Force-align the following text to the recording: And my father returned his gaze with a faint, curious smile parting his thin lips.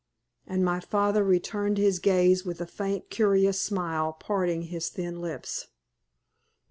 And 0.47 0.65
my 0.65 0.79
father 0.79 1.23
returned 1.23 1.77
his 1.77 1.99
gaze 1.99 2.43
with 2.43 2.59
a 2.59 2.65
faint, 2.65 3.11
curious 3.11 3.61
smile 3.61 4.13
parting 4.13 4.63
his 4.63 4.89
thin 4.89 5.19
lips. 5.21 5.67